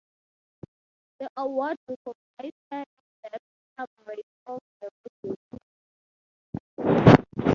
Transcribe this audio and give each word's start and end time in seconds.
The 1.19 1.29
award 1.37 1.77
recognised 1.87 2.55
her 2.71 2.79
in 2.79 2.85
depth 3.21 3.37
coverage 3.77 4.25
of 4.47 4.59
the 4.81 4.89
radio 5.27 5.59
scene. 5.59 5.59